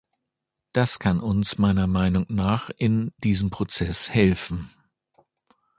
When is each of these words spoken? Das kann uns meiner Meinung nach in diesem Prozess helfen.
Das 0.73 0.97
kann 0.97 1.19
uns 1.19 1.59
meiner 1.59 1.85
Meinung 1.85 2.25
nach 2.27 2.71
in 2.75 3.13
diesem 3.23 3.51
Prozess 3.51 4.09
helfen. 4.09 4.71